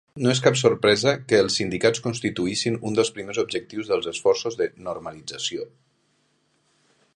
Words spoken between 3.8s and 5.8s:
dels esforços de "normalització".